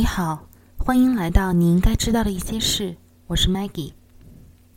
[0.00, 2.96] 你好，欢迎来到你应该知道的一些事。
[3.26, 3.92] 我是 Maggie，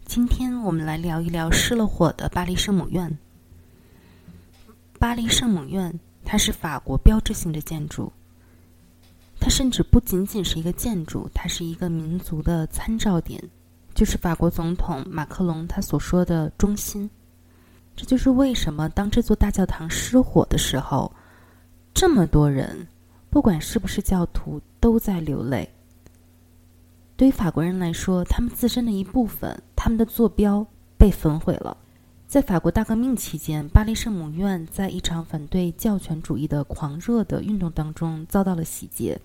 [0.04, 3.18] 今天我们来聊一聊失了火的巴黎圣母院。
[5.00, 8.12] 巴黎圣母院，它是法国标志性的建筑。
[9.40, 13.42] 它甚至不仅仅是一个建筑，它是一个民族的参照点，
[13.94, 17.10] 就是法国总统马克龙他所说的中心。
[17.96, 21.10] 这就是为什么当这座大教堂失火的时候，
[21.94, 22.86] 这么多人，
[23.34, 25.68] 不管是不是教徒，都在流泪。
[27.18, 30.64] 对于法国人来说，他们自身的一部分，他们的坐标
[31.00, 31.76] 被焚毁了。
[32.28, 39.20] 在法国大革命期间，巴黎圣母院在一场反对教权主义的狂热的运动当中遭到了洗劫。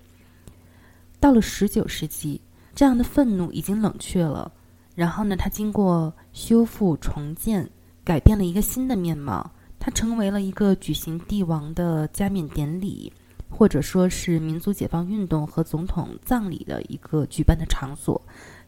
[1.19, 2.41] 到了十九世纪，
[2.73, 4.51] 这样的愤怒已经冷却了。
[4.95, 7.69] 然后呢，它经过修复重建。
[8.03, 13.13] 改变了一个新的面貌，它成为了一个举行帝王的加冕典礼，
[13.49, 18.21] 或者说是民族解放运动和总统葬礼的一个举办的场所，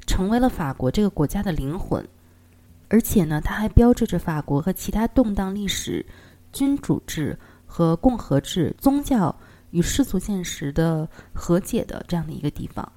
[0.05, 2.05] 成为了法国这个国家的灵魂。
[2.89, 6.05] 而且呢，它还标志着法国和其他动荡历史、
[6.52, 9.33] 君主制和共和制、宗教
[9.70, 12.92] 与世俗现实的和解的这样的一个地方。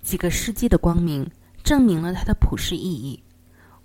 [0.00, 1.28] 几个世纪的光明
[1.64, 3.20] 证明了它的普世意义。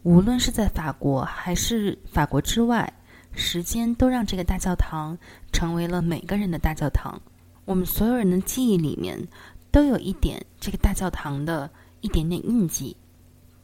[0.04, 2.94] 无论是在法国还是法国之外，
[3.34, 5.18] 时间都让这个大教堂
[5.52, 7.22] 成为了每个人的大教堂。
[7.66, 9.28] 我们所有人的记忆里面
[9.72, 11.70] 都有一点这个大教堂的
[12.02, 12.98] 一点点印记。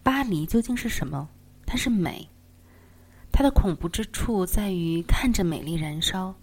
[0.03, 1.27] 巴黎究竟是什么？
[1.65, 2.29] 它是美。
[3.31, 6.35] 它的恐怖之处在于看着美丽燃烧，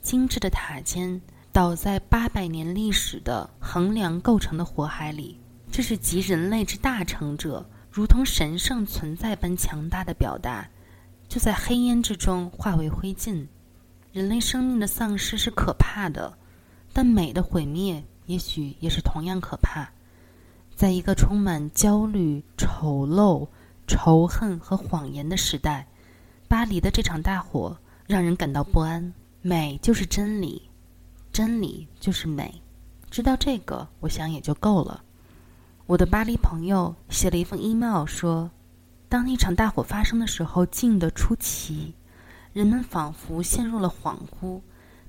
[0.00, 1.20] 精致的塔尖
[1.52, 5.38] 倒在八百年历史的横梁构成的火海里。
[5.70, 7.68] 这是集人类之大成者。
[7.90, 10.68] 如同神圣存在般强大的表达，
[11.34, 13.48] 就在黑烟之中化为灰烬。
[14.12, 16.38] 人类生命的丧失是可怕的，
[16.92, 19.90] 但美的毁灭也许也是同样可怕。
[20.76, 23.48] 在一个充满焦虑、丑陋、
[23.88, 25.88] 仇恨和谎言的时代，
[26.46, 29.12] 巴黎的这场大火让人感到不安。
[29.42, 30.62] 美就是真理，
[31.32, 32.62] 真理就是美。
[33.10, 35.02] 知道这个，我想也就够了。
[35.86, 38.48] 我的巴黎朋友写了一封 email 说
[39.14, 41.94] ：“当那场大火发生的时候，静得出奇，
[42.52, 44.60] 人们仿佛陷入了恍惚，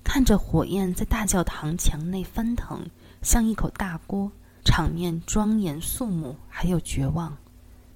[0.04, 2.86] 看着火焰在大教堂墙内翻腾，
[3.24, 4.32] 像一口大锅，
[4.64, 7.36] 场面庄严肃穆，还有绝望。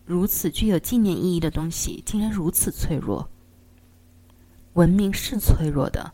[0.03, 3.29] 如此具有纪念意义的东西，竟然如此脆弱。
[4.73, 6.11] 文明是脆弱的，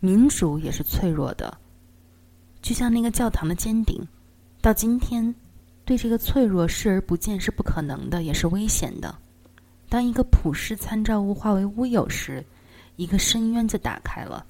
[0.00, 1.56] 民主也是脆弱的，
[2.60, 4.04] 就像那个教堂的尖顶，
[4.60, 5.32] 到今天。”
[5.86, 9.16] 对这个脆弱视而不见是不可能的，也是危险的。
[9.88, 12.44] 当一个普世参照物化为乌有时，
[12.96, 14.44] 一个深渊就打开了。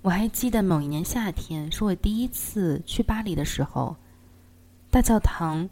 [0.00, 3.96] 我还记得某一年夏天，是我第一次去巴黎的时候，
[4.90, 5.68] 大教堂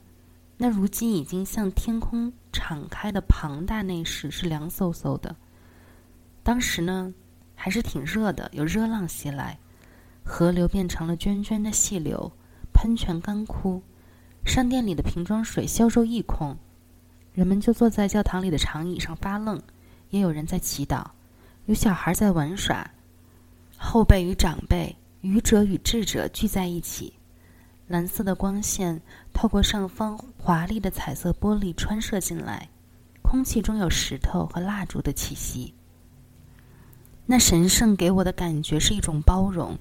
[0.57, 5.35] 那如今已经向天空敞开的庞大内饰是凉飕飕的。
[6.43, 7.15] 当时呢，
[7.55, 9.59] 还是挺热的，有热浪袭来，
[10.25, 12.33] 河流变成了涓涓的细流，
[12.73, 13.83] 喷泉干枯。
[14.45, 16.57] 商店里的瓶装水销售一空，
[17.33, 19.61] 人们就坐在教堂里的长椅上发愣，
[20.11, 21.05] 也有人在祈祷，
[21.67, 22.91] 有小孩在玩耍，
[23.77, 27.13] 后辈与长辈、愚者与智者聚在一起，
[27.87, 29.01] 蓝色的光线
[29.33, 32.69] 透过上方华丽的彩色玻璃穿射进来，
[33.23, 35.73] 空气中有石头和蜡烛的气息。
[37.27, 39.79] 那神圣给我的感觉是一种包容。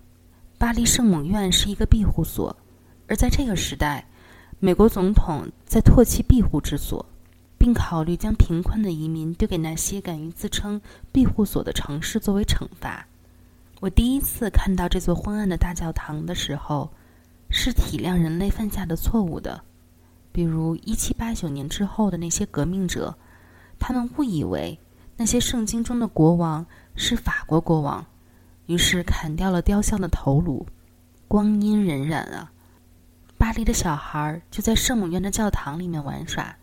[0.59, 2.55] 巴黎圣母院是一个庇护所，
[3.07, 4.05] 而在这个时代。
[4.61, 7.05] 美国总统在唾弃庇护之所，
[7.59, 10.81] 并考虑将贫困的移民丢给那些敢于自称
[11.11, 13.05] 庇护所的城市作为惩罚。
[13.81, 16.89] 我第一次看到这座昏暗的大教堂的时候，
[17.49, 19.61] 是体谅人类犯下的错误的，
[20.31, 23.15] 比如一七八九年之后的那些革命者，
[23.77, 24.79] 他们误以为
[25.17, 26.65] 那些圣经中的国王
[26.95, 28.05] 是法国国王，
[28.67, 30.65] 于是砍掉了雕像的头颅。
[31.27, 32.51] 光阴荏苒啊！
[33.37, 36.55] 巴黎的小孩就在圣母院的教堂里面玩耍。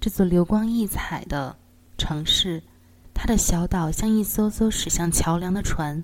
[0.00, 1.54] 这座流光溢彩的
[1.98, 2.62] 城市，
[3.12, 6.02] 它的小岛像一艘艘驶向桥梁的船，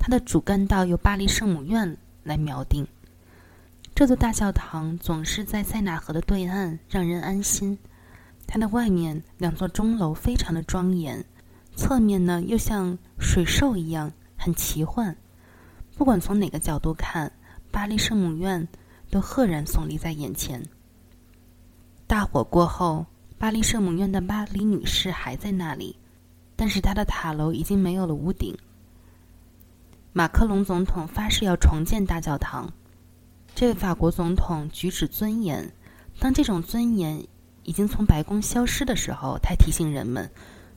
[0.00, 2.84] 它的主干道由巴黎圣母院来锚定。
[3.94, 7.78] 这座大教堂总是在塞纳河的对岸，让人安心。
[8.48, 11.24] 它的外面两座钟楼非常的庄严，
[11.76, 15.16] 侧面呢又像水兽一样很奇幻。
[15.96, 17.30] 不管从哪个角度看，
[17.70, 18.66] 巴黎圣母院。
[19.08, 20.60] 都赫然耸立在眼前。
[22.08, 23.06] 大火过后，
[23.38, 25.94] 巴黎圣母院的巴黎女士还在那里，
[26.56, 28.56] 但是她的塔楼已经没有了屋顶。
[30.14, 32.72] 马克龙总统发誓要重建大教堂，
[33.54, 35.70] 这位法国总统举止尊严。
[36.18, 37.22] 当这种尊严
[37.64, 40.30] 已经从白宫消失的时候，他提醒人们，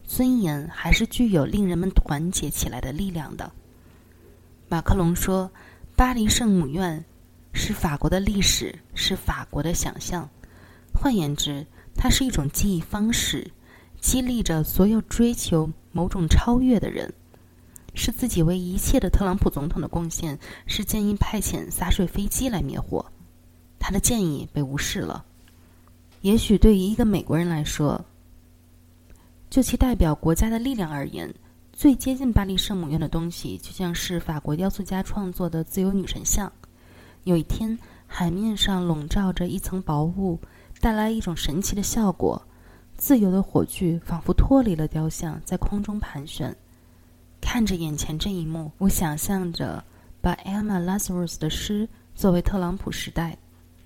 [0.06, 3.50] 尊严还是具有令人们团结起来的力量的。
[4.68, 5.50] 马克龙说
[5.96, 7.06] ：“巴黎圣母院
[7.54, 10.30] 是法国的历史，是法国的想象。
[10.94, 11.66] 换言之，
[12.02, 13.52] 它是一种记忆方式，
[14.00, 17.14] 激励着所有追求某种超越的人。
[17.94, 23.06] 是自己为一切的特朗普总统的贡献，是建议派遣洒水飞机来灭火。
[23.78, 25.26] 他的建议被无视了。”
[26.22, 28.06] 也许对于一个美国人来说，
[29.50, 31.34] 就其代表国家的力量而言，
[31.74, 36.50] 最接近巴黎圣母院的东西，就像是法国雕塑家创作的自由女神像。
[37.26, 40.40] 有一天，海面上笼罩着一层薄雾，
[40.80, 42.42] 带来一种神奇的效果。
[42.98, 46.54] 自由的火炬仿佛脱离了雕像，在空中盘旋。
[47.40, 49.82] 看着眼前这一幕，我想象着
[50.20, 53.38] 把 Emma Lazarus 的诗作为特朗普时代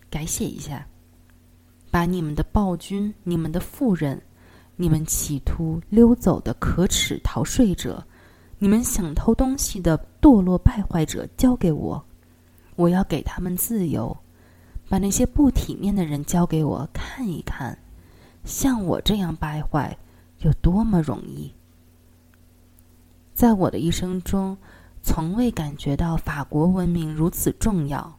[0.10, 0.88] 改写一下。
[1.92, 4.19] 把你们的暴君、你们的富人、
[4.75, 8.04] 你们企图溜走的可耻逃税者、
[8.57, 12.04] 你们想偷东西的堕落败坏者交给我，
[12.75, 14.18] 我要给他们自由。
[14.94, 17.75] 把那些不体面的人交给我看一看，
[18.45, 19.98] 像我这样败坏
[20.42, 21.51] 有多么容易。
[23.34, 24.56] 在我的一生中，
[25.01, 28.16] 从未感觉到法国文明如此重要。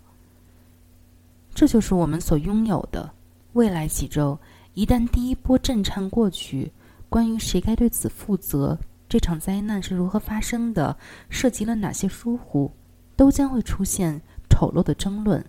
[1.55, 3.09] 这就是我们所拥有的。
[3.53, 4.37] 未来几周，
[4.73, 6.73] 一旦第一波震颤过去，
[7.09, 8.77] 关于谁该对此负责，
[9.09, 10.97] 这场灾难是如何发生的，
[11.31, 12.69] 涉及了哪些疏忽，
[13.15, 14.21] 都将会出现
[14.51, 15.41] 丑陋的争论。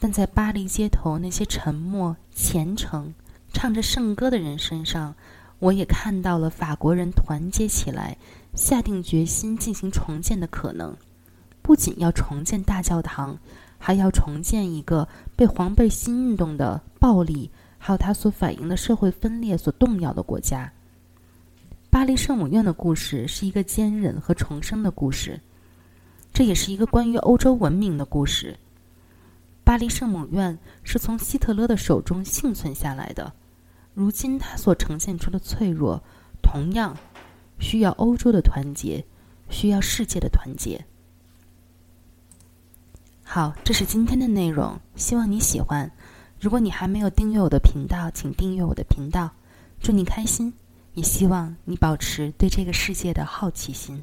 [0.00, 3.14] 但在巴黎街头那些沉默、虔诚、
[3.52, 5.14] 唱着圣歌的人身上，
[5.60, 8.16] 我也看到了法国人团结起来、
[8.54, 10.96] 下定决心进行重建的可能。
[11.62, 13.38] 不仅要重建大教堂。
[13.82, 20.70] 还要重建一个被黄背心运动的暴力，还有它所反映的社会分裂所动摇的国家。
[21.88, 25.40] 巴黎圣母院的故事是一个坚韧和重生的故事，
[26.30, 28.54] 这也是一个关于欧洲文明的故事。
[29.64, 33.32] 巴黎圣母院是从希特勒的手中幸存下来的，
[33.94, 36.02] 如今它所呈现出的脆弱，
[36.42, 36.96] 同样
[37.58, 39.04] 需要欧洲的团结，
[39.48, 40.84] 需要世界的团结。
[43.22, 45.90] 好，这是今天的内容，希望你喜欢。
[46.40, 49.30] 如果你还没有订阅我的频道，请订阅我的频道。
[49.78, 50.52] 祝你开心，
[50.94, 54.02] 也希望你保持对这个世界的好奇心。